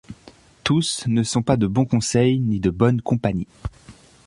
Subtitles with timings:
[0.63, 3.45] Tous ne sont pas de bons conseils ni de bonnes compagnies.